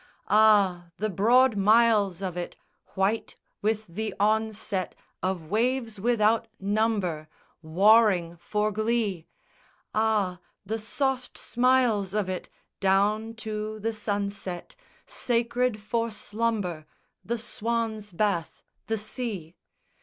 Ah, 0.29 0.87
the 0.97 1.11
broad 1.11 1.55
miles 1.55 2.23
of 2.23 2.35
it 2.35 2.57
White 2.95 3.35
with 3.61 3.85
the 3.85 4.15
onset 4.19 4.95
Of 5.21 5.51
waves 5.51 5.99
without 5.99 6.47
number 6.59 7.27
Warring 7.61 8.35
for 8.37 8.71
glee; 8.71 9.27
Ah, 9.93 10.39
the 10.65 10.79
soft 10.79 11.37
smiles 11.37 12.15
of 12.15 12.27
it 12.29 12.49
Down 12.79 13.35
to 13.45 13.79
the 13.79 13.93
sunset, 13.93 14.75
Sacred 15.05 15.79
for 15.79 16.09
slumber 16.09 16.87
The 17.23 17.37
swan's 17.37 18.11
bath, 18.11 18.63
the 18.87 18.97
sea! 18.97 19.55